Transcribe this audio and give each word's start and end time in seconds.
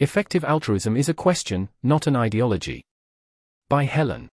Effective 0.00 0.44
altruism 0.44 0.96
is 0.96 1.08
a 1.08 1.14
question, 1.14 1.68
not 1.82 2.06
an 2.06 2.14
ideology. 2.14 2.84
By 3.68 3.82
Helen. 3.82 4.28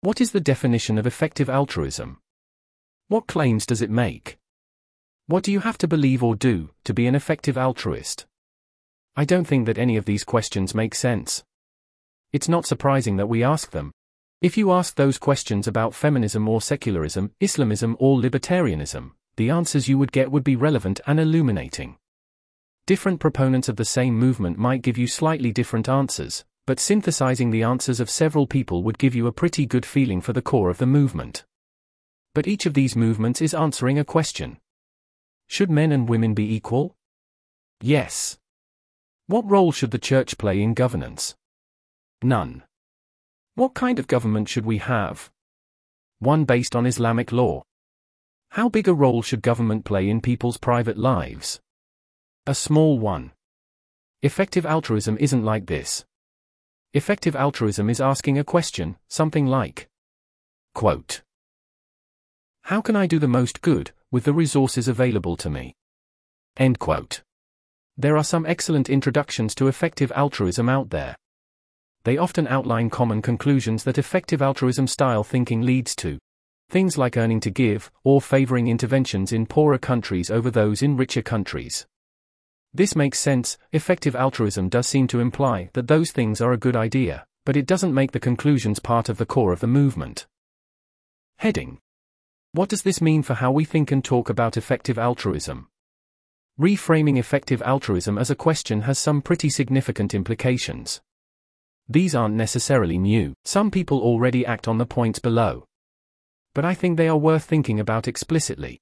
What 0.00 0.18
is 0.18 0.32
the 0.32 0.40
definition 0.40 0.96
of 0.96 1.06
effective 1.06 1.50
altruism? 1.50 2.20
What 3.08 3.26
claims 3.26 3.66
does 3.66 3.82
it 3.82 3.90
make? 3.90 4.38
What 5.26 5.44
do 5.44 5.52
you 5.52 5.60
have 5.60 5.76
to 5.76 5.86
believe 5.86 6.22
or 6.22 6.34
do 6.34 6.70
to 6.84 6.94
be 6.94 7.06
an 7.06 7.14
effective 7.14 7.58
altruist? 7.58 8.24
I 9.14 9.26
don't 9.26 9.44
think 9.44 9.66
that 9.66 9.76
any 9.76 9.98
of 9.98 10.06
these 10.06 10.24
questions 10.24 10.74
make 10.74 10.94
sense. 10.94 11.44
It's 12.32 12.48
not 12.48 12.64
surprising 12.64 13.18
that 13.18 13.28
we 13.28 13.44
ask 13.44 13.72
them. 13.72 13.92
If 14.40 14.56
you 14.56 14.72
ask 14.72 14.94
those 14.94 15.18
questions 15.18 15.68
about 15.68 15.94
feminism 15.94 16.48
or 16.48 16.62
secularism, 16.62 17.32
Islamism 17.40 17.94
or 18.00 18.16
libertarianism, 18.16 19.10
the 19.36 19.50
answers 19.50 19.86
you 19.86 19.98
would 19.98 20.12
get 20.12 20.32
would 20.32 20.44
be 20.44 20.56
relevant 20.56 20.98
and 21.06 21.20
illuminating. 21.20 21.98
Different 22.92 23.20
proponents 23.20 23.70
of 23.70 23.76
the 23.76 23.86
same 23.86 24.18
movement 24.18 24.58
might 24.58 24.82
give 24.82 24.98
you 24.98 25.06
slightly 25.06 25.50
different 25.50 25.88
answers, 25.88 26.44
but 26.66 26.78
synthesizing 26.78 27.50
the 27.50 27.62
answers 27.62 28.00
of 28.00 28.10
several 28.10 28.46
people 28.46 28.82
would 28.82 28.98
give 28.98 29.14
you 29.14 29.26
a 29.26 29.32
pretty 29.32 29.64
good 29.64 29.86
feeling 29.86 30.20
for 30.20 30.34
the 30.34 30.42
core 30.42 30.68
of 30.68 30.76
the 30.76 30.84
movement. 30.84 31.46
But 32.34 32.46
each 32.46 32.66
of 32.66 32.74
these 32.74 32.94
movements 32.94 33.40
is 33.40 33.54
answering 33.54 33.98
a 33.98 34.04
question. 34.04 34.58
Should 35.46 35.70
men 35.70 35.90
and 35.90 36.06
women 36.06 36.34
be 36.34 36.54
equal? 36.54 36.94
Yes. 37.80 38.36
What 39.26 39.50
role 39.50 39.72
should 39.72 39.90
the 39.90 39.98
church 39.98 40.36
play 40.36 40.60
in 40.60 40.74
governance? 40.74 41.34
None. 42.22 42.62
What 43.54 43.72
kind 43.72 43.98
of 44.00 44.06
government 44.06 44.50
should 44.50 44.66
we 44.66 44.76
have? 44.76 45.30
One 46.18 46.44
based 46.44 46.76
on 46.76 46.84
Islamic 46.84 47.32
law. 47.32 47.62
How 48.50 48.68
big 48.68 48.86
a 48.86 48.92
role 48.92 49.22
should 49.22 49.40
government 49.40 49.86
play 49.86 50.10
in 50.10 50.20
people's 50.20 50.58
private 50.58 50.98
lives? 50.98 51.58
A 52.44 52.56
small 52.56 52.98
one. 52.98 53.30
Effective 54.22 54.66
altruism 54.66 55.16
isn't 55.20 55.44
like 55.44 55.66
this. 55.66 56.04
Effective 56.92 57.36
altruism 57.36 57.88
is 57.88 58.00
asking 58.00 58.36
a 58.36 58.42
question, 58.42 58.96
something 59.06 59.46
like 59.46 59.88
quote, 60.74 61.22
How 62.62 62.80
can 62.80 62.96
I 62.96 63.06
do 63.06 63.20
the 63.20 63.28
most 63.28 63.62
good, 63.62 63.92
with 64.10 64.24
the 64.24 64.32
resources 64.32 64.88
available 64.88 65.36
to 65.36 65.50
me? 65.50 65.76
End 66.56 66.80
quote. 66.80 67.22
There 67.96 68.16
are 68.16 68.24
some 68.24 68.44
excellent 68.44 68.90
introductions 68.90 69.54
to 69.54 69.68
effective 69.68 70.10
altruism 70.16 70.68
out 70.68 70.90
there. 70.90 71.14
They 72.02 72.16
often 72.16 72.48
outline 72.48 72.90
common 72.90 73.22
conclusions 73.22 73.84
that 73.84 73.98
effective 73.98 74.42
altruism 74.42 74.88
style 74.88 75.22
thinking 75.22 75.62
leads 75.62 75.94
to. 75.96 76.18
Things 76.70 76.98
like 76.98 77.16
earning 77.16 77.38
to 77.38 77.50
give, 77.50 77.92
or 78.02 78.20
favoring 78.20 78.66
interventions 78.66 79.30
in 79.32 79.46
poorer 79.46 79.78
countries 79.78 80.28
over 80.28 80.50
those 80.50 80.82
in 80.82 80.96
richer 80.96 81.22
countries. 81.22 81.86
This 82.74 82.96
makes 82.96 83.18
sense, 83.18 83.58
effective 83.72 84.16
altruism 84.16 84.68
does 84.70 84.86
seem 84.86 85.06
to 85.08 85.20
imply 85.20 85.68
that 85.74 85.88
those 85.88 86.10
things 86.10 86.40
are 86.40 86.52
a 86.52 86.58
good 86.58 86.74
idea, 86.74 87.26
but 87.44 87.56
it 87.56 87.66
doesn't 87.66 87.92
make 87.92 88.12
the 88.12 88.20
conclusions 88.20 88.78
part 88.78 89.08
of 89.08 89.18
the 89.18 89.26
core 89.26 89.52
of 89.52 89.60
the 89.60 89.66
movement. 89.66 90.26
Heading 91.36 91.78
What 92.52 92.68
does 92.68 92.82
this 92.82 93.00
mean 93.00 93.22
for 93.22 93.34
how 93.34 93.52
we 93.52 93.64
think 93.64 93.90
and 93.90 94.04
talk 94.04 94.30
about 94.30 94.56
effective 94.56 94.98
altruism? 94.98 95.68
Reframing 96.60 97.18
effective 97.18 97.62
altruism 97.62 98.18
as 98.18 98.30
a 98.30 98.36
question 98.36 98.82
has 98.82 98.98
some 98.98 99.22
pretty 99.22 99.50
significant 99.50 100.14
implications. 100.14 101.00
These 101.88 102.14
aren't 102.14 102.34
necessarily 102.34 102.98
new, 102.98 103.34
some 103.44 103.70
people 103.70 104.00
already 104.00 104.46
act 104.46 104.68
on 104.68 104.78
the 104.78 104.86
points 104.86 105.18
below. 105.18 105.64
But 106.54 106.64
I 106.64 106.74
think 106.74 106.96
they 106.96 107.08
are 107.08 107.16
worth 107.16 107.44
thinking 107.44 107.80
about 107.80 108.06
explicitly. 108.06 108.81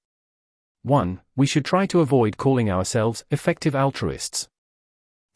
1. 0.83 1.20
We 1.36 1.47
should 1.47 1.64
try 1.64 1.84
to 1.86 2.00
avoid 2.00 2.39
calling 2.39 2.70
ourselves 2.70 3.25
effective 3.31 3.75
altruists. 3.75 4.48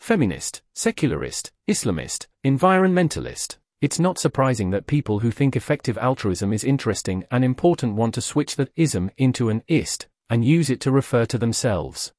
Feminist, 0.00 0.62
secularist, 0.74 1.52
Islamist, 1.68 2.28
environmentalist. 2.44 3.58
It's 3.82 4.00
not 4.00 4.18
surprising 4.18 4.70
that 4.70 4.86
people 4.86 5.18
who 5.18 5.30
think 5.30 5.54
effective 5.54 5.98
altruism 5.98 6.52
is 6.52 6.64
interesting 6.64 7.24
and 7.30 7.44
important 7.44 7.94
want 7.94 8.14
to 8.14 8.22
switch 8.22 8.56
the 8.56 8.70
ism 8.76 9.10
into 9.18 9.50
an 9.50 9.62
ist 9.68 10.08
and 10.30 10.44
use 10.44 10.70
it 10.70 10.80
to 10.80 10.90
refer 10.90 11.26
to 11.26 11.36
themselves. 11.36 12.14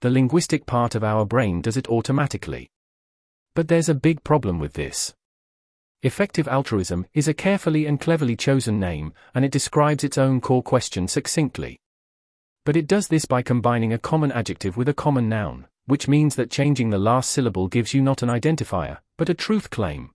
The 0.00 0.10
linguistic 0.10 0.66
part 0.66 0.94
of 0.94 1.02
our 1.02 1.24
brain 1.24 1.62
does 1.62 1.78
it 1.78 1.88
automatically. 1.88 2.70
But 3.54 3.68
there's 3.68 3.88
a 3.88 3.94
big 3.94 4.22
problem 4.22 4.58
with 4.58 4.74
this. 4.74 5.14
Effective 6.02 6.46
altruism 6.46 7.06
is 7.14 7.28
a 7.28 7.32
carefully 7.32 7.86
and 7.86 7.98
cleverly 7.98 8.36
chosen 8.36 8.78
name, 8.78 9.14
and 9.34 9.46
it 9.46 9.52
describes 9.52 10.04
its 10.04 10.18
own 10.18 10.42
core 10.42 10.62
question 10.62 11.08
succinctly. 11.08 11.80
But 12.64 12.76
it 12.76 12.86
does 12.86 13.08
this 13.08 13.26
by 13.26 13.42
combining 13.42 13.92
a 13.92 13.98
common 13.98 14.32
adjective 14.32 14.76
with 14.76 14.88
a 14.88 14.94
common 14.94 15.28
noun, 15.28 15.66
which 15.84 16.08
means 16.08 16.34
that 16.36 16.50
changing 16.50 16.88
the 16.88 16.98
last 16.98 17.30
syllable 17.30 17.68
gives 17.68 17.92
you 17.92 18.00
not 18.00 18.22
an 18.22 18.30
identifier, 18.30 18.98
but 19.18 19.28
a 19.28 19.34
truth 19.34 19.68
claim. 19.68 20.10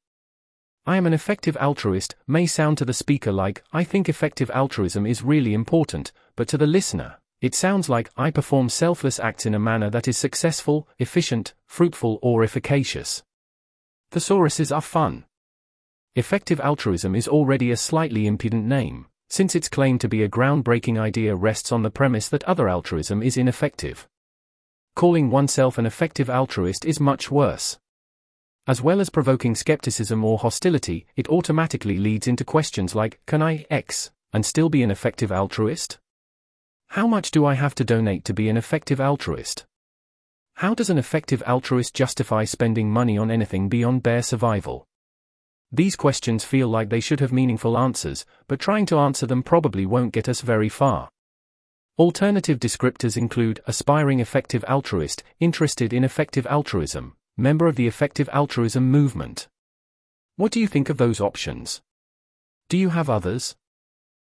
I 0.85 0.97
am 0.97 1.05
an 1.05 1.13
effective 1.13 1.55
altruist 1.57 2.15
may 2.25 2.47
sound 2.47 2.79
to 2.79 2.85
the 2.85 2.93
speaker 2.93 3.31
like, 3.31 3.63
I 3.71 3.83
think 3.83 4.09
effective 4.09 4.49
altruism 4.49 5.05
is 5.05 5.21
really 5.23 5.53
important, 5.53 6.11
but 6.35 6.47
to 6.47 6.57
the 6.57 6.65
listener, 6.65 7.17
it 7.39 7.53
sounds 7.53 7.87
like, 7.87 8.09
I 8.17 8.31
perform 8.31 8.69
selfless 8.69 9.19
acts 9.19 9.45
in 9.45 9.53
a 9.53 9.59
manner 9.59 9.91
that 9.91 10.07
is 10.07 10.17
successful, 10.17 10.87
efficient, 10.97 11.53
fruitful, 11.67 12.17
or 12.23 12.43
efficacious. 12.43 13.21
Thesauruses 14.11 14.75
are 14.75 14.81
fun. 14.81 15.25
Effective 16.15 16.59
altruism 16.59 17.15
is 17.15 17.27
already 17.27 17.69
a 17.69 17.77
slightly 17.77 18.25
impudent 18.25 18.65
name 18.65 19.05
since 19.29 19.55
its 19.55 19.69
claim 19.69 19.97
to 19.99 20.09
be 20.09 20.23
a 20.23 20.29
groundbreaking 20.29 20.99
idea 20.99 21.35
rests 21.35 21.71
on 21.71 21.83
the 21.83 21.91
premise 21.91 22.27
that 22.27 22.43
other 22.43 22.67
altruism 22.67 23.23
is 23.23 23.37
ineffective. 23.37 24.07
Calling 24.95 25.29
oneself 25.29 25.77
an 25.77 25.85
effective 25.85 26.29
altruist 26.29 26.83
is 26.83 26.99
much 26.99 27.31
worse. 27.31 27.77
As 28.67 28.81
well 28.81 28.99
as 28.99 29.09
provoking 29.09 29.55
skepticism 29.55 30.23
or 30.25 30.37
hostility, 30.39 31.05
it 31.15 31.29
automatically 31.29 31.97
leads 31.97 32.27
into 32.27 32.43
questions 32.43 32.93
like 32.93 33.19
Can 33.25 33.41
I 33.41 33.65
X 33.69 34.11
and 34.33 34.45
still 34.45 34.69
be 34.69 34.83
an 34.83 34.91
effective 34.91 35.31
altruist? 35.31 35.99
How 36.89 37.07
much 37.07 37.31
do 37.31 37.45
I 37.45 37.53
have 37.53 37.75
to 37.75 37.83
donate 37.83 38.25
to 38.25 38.33
be 38.33 38.49
an 38.49 38.57
effective 38.57 38.99
altruist? 38.99 39.65
How 40.55 40.73
does 40.73 40.89
an 40.89 40.97
effective 40.97 41.41
altruist 41.47 41.95
justify 41.95 42.43
spending 42.43 42.91
money 42.91 43.17
on 43.17 43.31
anything 43.31 43.69
beyond 43.69 44.03
bare 44.03 44.23
survival? 44.23 44.88
These 45.71 45.95
questions 45.95 46.43
feel 46.43 46.67
like 46.67 46.89
they 46.89 46.99
should 46.99 47.19
have 47.19 47.31
meaningful 47.31 47.77
answers, 47.77 48.25
but 48.47 48.59
trying 48.59 48.85
to 48.87 48.97
answer 48.97 49.27
them 49.27 49.43
probably 49.43 49.85
won't 49.85 50.13
get 50.13 50.27
us 50.27 50.41
very 50.41 50.69
far. 50.69 51.09
Alternative 51.99 52.57
descriptors 52.57 53.17
include 53.17 53.59
aspiring 53.67 54.19
effective 54.19 54.65
altruist, 54.67 55.21
interested 55.39 55.93
in 55.93 56.03
effective 56.03 56.47
altruism, 56.47 57.15
member 57.37 57.67
of 57.67 57.75
the 57.75 57.87
effective 57.87 58.29
altruism 58.31 58.89
movement. 58.89 59.47
What 60.37 60.51
do 60.51 60.59
you 60.59 60.67
think 60.67 60.89
of 60.89 60.97
those 60.97 61.19
options? 61.19 61.81
Do 62.69 62.77
you 62.77 62.89
have 62.89 63.09
others? 63.09 63.55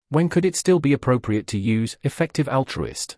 When 0.10 0.30
could 0.30 0.46
it 0.46 0.56
still 0.56 0.80
be 0.80 0.94
appropriate 0.94 1.48
to 1.48 1.58
use 1.58 1.98
effective 2.04 2.48
altruist? 2.48 3.18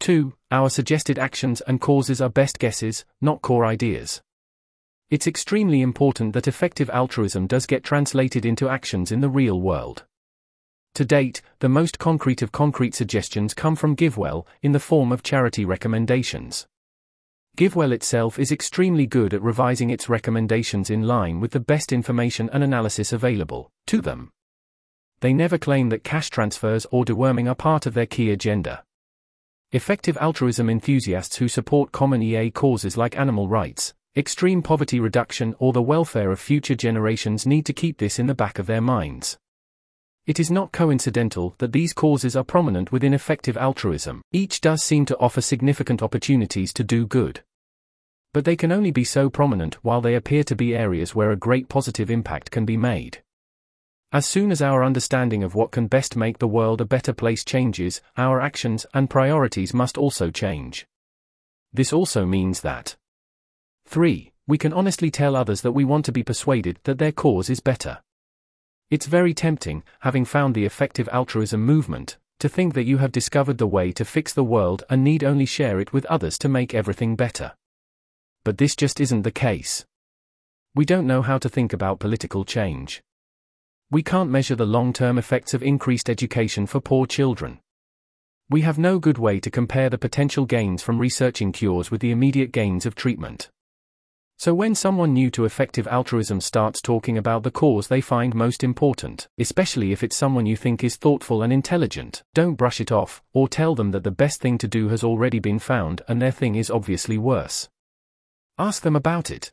2. 0.00 0.34
Our 0.50 0.68
suggested 0.68 1.18
actions 1.18 1.62
and 1.62 1.80
causes 1.80 2.20
are 2.20 2.28
best 2.28 2.58
guesses, 2.58 3.04
not 3.20 3.42
core 3.42 3.64
ideas. 3.64 4.20
It's 5.08 5.28
extremely 5.28 5.82
important 5.82 6.32
that 6.32 6.48
effective 6.48 6.90
altruism 6.90 7.46
does 7.46 7.64
get 7.64 7.84
translated 7.84 8.44
into 8.44 8.68
actions 8.68 9.12
in 9.12 9.20
the 9.20 9.28
real 9.28 9.60
world. 9.60 10.04
To 10.94 11.04
date, 11.04 11.42
the 11.60 11.68
most 11.68 12.00
concrete 12.00 12.42
of 12.42 12.50
concrete 12.50 12.92
suggestions 12.92 13.54
come 13.54 13.76
from 13.76 13.94
GiveWell, 13.94 14.44
in 14.62 14.72
the 14.72 14.80
form 14.80 15.12
of 15.12 15.22
charity 15.22 15.64
recommendations. 15.64 16.66
GiveWell 17.56 17.92
itself 17.92 18.36
is 18.36 18.50
extremely 18.50 19.06
good 19.06 19.32
at 19.32 19.42
revising 19.42 19.90
its 19.90 20.08
recommendations 20.08 20.90
in 20.90 21.02
line 21.02 21.38
with 21.38 21.52
the 21.52 21.60
best 21.60 21.92
information 21.92 22.50
and 22.52 22.64
analysis 22.64 23.12
available 23.12 23.70
to 23.86 24.00
them. 24.00 24.32
They 25.20 25.32
never 25.32 25.56
claim 25.56 25.88
that 25.90 26.02
cash 26.02 26.30
transfers 26.30 26.84
or 26.90 27.04
deworming 27.04 27.48
are 27.48 27.54
part 27.54 27.86
of 27.86 27.94
their 27.94 28.06
key 28.06 28.32
agenda. 28.32 28.82
Effective 29.70 30.18
altruism 30.20 30.68
enthusiasts 30.68 31.36
who 31.36 31.46
support 31.46 31.92
common 31.92 32.22
EA 32.22 32.50
causes 32.50 32.96
like 32.96 33.16
animal 33.16 33.48
rights, 33.48 33.94
extreme 34.16 34.62
poverty 34.62 34.98
reduction, 34.98 35.54
or 35.58 35.72
the 35.72 35.82
welfare 35.82 36.30
of 36.30 36.40
future 36.40 36.74
generations 36.74 37.46
need 37.46 37.66
to 37.66 37.72
keep 37.74 37.98
this 37.98 38.18
in 38.18 38.26
the 38.26 38.34
back 38.34 38.58
of 38.58 38.66
their 38.66 38.80
minds. 38.80 39.36
It 40.26 40.40
is 40.40 40.50
not 40.50 40.72
coincidental 40.72 41.54
that 41.58 41.72
these 41.72 41.92
causes 41.92 42.34
are 42.34 42.42
prominent 42.42 42.90
within 42.90 43.14
effective 43.14 43.56
altruism, 43.56 44.22
each 44.32 44.60
does 44.60 44.82
seem 44.82 45.04
to 45.06 45.18
offer 45.18 45.40
significant 45.40 46.02
opportunities 46.02 46.72
to 46.72 46.82
do 46.82 47.06
good. 47.06 47.42
But 48.32 48.44
they 48.44 48.56
can 48.56 48.72
only 48.72 48.90
be 48.90 49.04
so 49.04 49.30
prominent 49.30 49.74
while 49.84 50.00
they 50.00 50.14
appear 50.14 50.42
to 50.44 50.56
be 50.56 50.74
areas 50.74 51.14
where 51.14 51.30
a 51.30 51.36
great 51.36 51.68
positive 51.68 52.10
impact 52.10 52.50
can 52.50 52.64
be 52.64 52.76
made. 52.76 53.22
As 54.12 54.24
soon 54.24 54.50
as 54.50 54.62
our 54.62 54.82
understanding 54.82 55.44
of 55.44 55.54
what 55.54 55.72
can 55.72 55.88
best 55.88 56.16
make 56.16 56.38
the 56.38 56.48
world 56.48 56.80
a 56.80 56.84
better 56.84 57.12
place 57.12 57.44
changes, 57.44 58.00
our 58.16 58.40
actions 58.40 58.86
and 58.94 59.10
priorities 59.10 59.74
must 59.74 59.98
also 59.98 60.30
change. 60.30 60.86
This 61.72 61.92
also 61.92 62.24
means 62.24 62.62
that 62.62 62.96
3. 63.86 64.32
We 64.48 64.58
can 64.58 64.72
honestly 64.72 65.10
tell 65.10 65.34
others 65.34 65.62
that 65.62 65.72
we 65.72 65.84
want 65.84 66.04
to 66.04 66.12
be 66.12 66.22
persuaded 66.22 66.78
that 66.84 66.98
their 66.98 67.12
cause 67.12 67.48
is 67.48 67.60
better. 67.60 68.00
It's 68.90 69.06
very 69.06 69.34
tempting, 69.34 69.82
having 70.00 70.24
found 70.24 70.54
the 70.54 70.64
effective 70.64 71.08
altruism 71.12 71.64
movement, 71.64 72.18
to 72.38 72.48
think 72.48 72.74
that 72.74 72.84
you 72.84 72.98
have 72.98 73.10
discovered 73.10 73.58
the 73.58 73.66
way 73.66 73.92
to 73.92 74.04
fix 74.04 74.32
the 74.32 74.44
world 74.44 74.84
and 74.90 75.02
need 75.02 75.24
only 75.24 75.46
share 75.46 75.80
it 75.80 75.92
with 75.92 76.04
others 76.06 76.38
to 76.38 76.48
make 76.48 76.74
everything 76.74 77.16
better. 77.16 77.52
But 78.44 78.58
this 78.58 78.76
just 78.76 79.00
isn't 79.00 79.22
the 79.22 79.30
case. 79.30 79.84
We 80.74 80.84
don't 80.84 81.06
know 81.06 81.22
how 81.22 81.38
to 81.38 81.48
think 81.48 81.72
about 81.72 81.98
political 81.98 82.44
change. 82.44 83.02
We 83.90 84.02
can't 84.02 84.30
measure 84.30 84.56
the 84.56 84.66
long 84.66 84.92
term 84.92 85.16
effects 85.16 85.54
of 85.54 85.62
increased 85.62 86.10
education 86.10 86.66
for 86.66 86.80
poor 86.80 87.06
children. 87.06 87.60
We 88.50 88.60
have 88.60 88.78
no 88.78 88.98
good 88.98 89.18
way 89.18 89.40
to 89.40 89.50
compare 89.50 89.88
the 89.90 89.98
potential 89.98 90.44
gains 90.44 90.82
from 90.82 90.98
researching 90.98 91.50
cures 91.50 91.90
with 91.90 92.00
the 92.00 92.10
immediate 92.10 92.52
gains 92.52 92.84
of 92.84 92.94
treatment. 92.94 93.48
So 94.38 94.52
when 94.54 94.74
someone 94.74 95.14
new 95.14 95.30
to 95.30 95.46
effective 95.46 95.88
altruism 95.88 96.42
starts 96.42 96.82
talking 96.82 97.16
about 97.16 97.42
the 97.42 97.50
cause 97.50 97.88
they 97.88 98.02
find 98.02 98.34
most 98.34 98.62
important, 98.62 99.28
especially 99.38 99.92
if 99.92 100.02
it's 100.02 100.14
someone 100.14 100.44
you 100.44 100.56
think 100.56 100.84
is 100.84 100.96
thoughtful 100.96 101.42
and 101.42 101.50
intelligent, 101.52 102.22
don't 102.34 102.54
brush 102.54 102.78
it 102.78 102.92
off, 102.92 103.22
or 103.32 103.48
tell 103.48 103.74
them 103.74 103.92
that 103.92 104.04
the 104.04 104.10
best 104.10 104.42
thing 104.42 104.58
to 104.58 104.68
do 104.68 104.88
has 104.88 105.02
already 105.02 105.38
been 105.38 105.58
found 105.58 106.02
and 106.06 106.20
their 106.20 106.30
thing 106.30 106.54
is 106.54 106.70
obviously 106.70 107.16
worse. 107.16 107.70
Ask 108.58 108.82
them 108.82 108.94
about 108.94 109.30
it. 109.30 109.52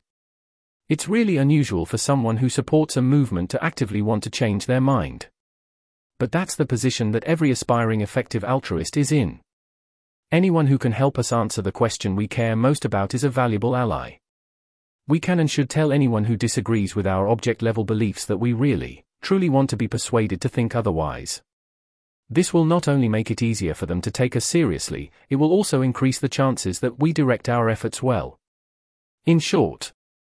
It's 0.89 1.07
really 1.07 1.37
unusual 1.37 1.85
for 1.85 1.97
someone 1.97 2.37
who 2.37 2.49
supports 2.49 2.97
a 2.97 3.01
movement 3.01 3.49
to 3.51 3.63
actively 3.63 4.01
want 4.01 4.21
to 4.23 4.29
change 4.29 4.65
their 4.65 4.81
mind. 4.81 5.27
But 6.19 6.33
that's 6.33 6.55
the 6.55 6.65
position 6.65 7.11
that 7.11 7.23
every 7.23 7.51
aspiring 7.51 8.01
effective 8.01 8.43
altruist 8.43 8.97
is 8.97 9.13
in. 9.13 9.39
Anyone 10.29 10.67
who 10.67 10.77
can 10.77 10.91
help 10.91 11.17
us 11.17 11.31
answer 11.31 11.61
the 11.61 11.71
question 11.71 12.17
we 12.17 12.27
care 12.27 12.55
most 12.57 12.83
about 12.83 13.13
is 13.13 13.23
a 13.23 13.29
valuable 13.29 13.77
ally. 13.77 14.17
We 15.07 15.19
can 15.19 15.39
and 15.39 15.51
should 15.51 15.69
tell 15.69 15.91
anyone 15.91 16.25
who 16.25 16.37
disagrees 16.37 16.95
with 16.95 17.05
our 17.05 17.27
object 17.27 17.61
level 17.61 17.83
beliefs 17.83 18.25
that 18.25 18.37
we 18.37 18.53
really, 18.53 19.03
truly 19.21 19.49
want 19.49 19.69
to 19.71 19.77
be 19.77 19.87
persuaded 19.87 20.39
to 20.41 20.49
think 20.49 20.75
otherwise. 20.75 21.41
This 22.29 22.53
will 22.53 22.63
not 22.63 22.87
only 22.87 23.09
make 23.09 23.29
it 23.29 23.41
easier 23.41 23.73
for 23.73 23.85
them 23.85 24.01
to 24.01 24.11
take 24.11 24.35
us 24.35 24.45
seriously, 24.45 25.11
it 25.29 25.35
will 25.35 25.51
also 25.51 25.81
increase 25.81 26.19
the 26.19 26.29
chances 26.29 26.79
that 26.79 26.99
we 26.99 27.11
direct 27.11 27.49
our 27.49 27.69
efforts 27.69 28.01
well. 28.01 28.39
In 29.25 29.39
short, 29.39 29.91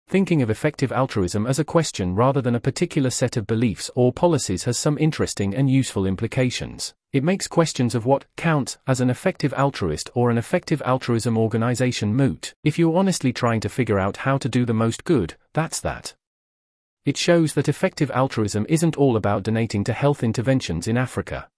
Thinking 0.10 0.42
of 0.42 0.50
effective 0.50 0.94
altruism 0.94 1.46
as 1.46 1.60
a 1.60 1.66
question 1.66 2.16
rather 2.16 2.42
than 2.42 2.56
a 2.56 2.62
particular 2.62 3.10
set 3.10 3.36
of 3.36 3.46
beliefs 3.46 3.92
or 3.94 4.14
policies 4.14 4.64
has 4.64 4.78
some 4.78 4.98
interesting 4.98 5.54
and 5.54 5.70
useful 5.70 6.06
implications. 6.06 6.94
It 7.12 7.26
makes 7.26 7.46
questions 7.46 7.94
of 7.94 8.06
what 8.06 8.24
counts 8.38 8.78
as 8.88 9.02
an 9.02 9.10
effective 9.10 9.54
altruist 9.54 10.10
or 10.14 10.30
an 10.30 10.38
effective 10.38 10.82
altruism 10.86 11.38
organization 11.38 12.16
moot. 12.16 12.54
If 12.64 12.80
you're 12.80 12.96
honestly 12.96 13.34
trying 13.34 13.60
to 13.60 13.70
figure 13.70 14.00
out 14.00 14.18
how 14.18 14.38
to 14.38 14.48
do 14.48 14.64
the 14.64 14.74
most 14.74 15.04
good, 15.04 15.36
that's 15.52 15.82
that. 15.82 16.16
It 17.04 17.18
shows 17.18 17.54
that 17.56 17.68
effective 17.68 18.10
altruism 18.12 18.66
isn't 18.70 18.96
all 18.96 19.18
about 19.18 19.44
donating 19.44 19.84
to 19.84 19.94
health 19.94 20.24
interventions 20.24 20.88
in 20.88 20.98
Africa. 20.98 21.50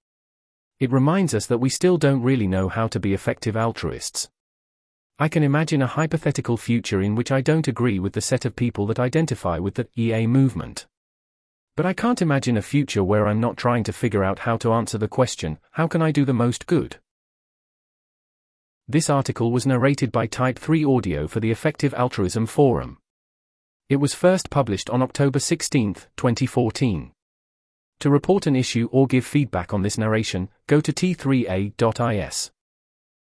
It 0.79 0.91
reminds 0.91 1.35
us 1.35 1.45
that 1.45 1.59
we 1.59 1.69
still 1.69 1.97
don't 1.97 2.23
really 2.23 2.47
know 2.47 2.67
how 2.67 2.87
to 2.87 2.99
be 2.99 3.13
effective 3.13 3.55
altruists. 3.55 4.27
I 5.21 5.27
can 5.27 5.43
imagine 5.43 5.81
a 5.81 5.87
hypothetical 5.87 6.55
future 6.55 7.01
in 7.01 7.13
which 7.13 7.29
I 7.29 7.41
don't 7.41 7.67
agree 7.67 7.99
with 7.99 8.13
the 8.13 8.21
set 8.21 8.45
of 8.45 8.55
people 8.55 8.87
that 8.87 8.99
identify 8.99 9.59
with 9.59 9.75
the 9.75 9.89
EA 9.97 10.25
movement. 10.27 10.87
But 11.75 11.85
I 11.85 11.91
can't 11.91 12.21
imagine 12.21 12.55
a 12.55 12.61
future 12.61 13.03
where 13.03 13.27
I'm 13.27 13.41
not 13.41 13.57
trying 13.57 13.83
to 13.83 13.93
figure 13.93 14.23
out 14.23 14.39
how 14.39 14.55
to 14.57 14.71
answer 14.71 14.97
the 14.97 15.09
question 15.09 15.59
how 15.71 15.87
can 15.87 16.01
I 16.01 16.11
do 16.11 16.23
the 16.23 16.33
most 16.33 16.67
good? 16.67 17.01
This 18.87 19.09
article 19.09 19.51
was 19.51 19.67
narrated 19.67 20.09
by 20.09 20.25
Type 20.25 20.57
3 20.57 20.85
Audio 20.85 21.27
for 21.27 21.41
the 21.41 21.51
Effective 21.51 21.93
Altruism 21.95 22.45
Forum. 22.45 22.97
It 23.89 23.97
was 23.97 24.13
first 24.13 24.49
published 24.49 24.89
on 24.89 25.01
October 25.01 25.39
16, 25.39 25.95
2014. 26.15 27.11
To 27.99 28.09
report 28.09 28.47
an 28.47 28.55
issue 28.55 28.87
or 28.93 29.05
give 29.05 29.25
feedback 29.25 29.73
on 29.73 29.81
this 29.81 29.97
narration, 29.97 30.47
go 30.67 30.79
to 30.79 30.93
t3a.is. 30.93 32.51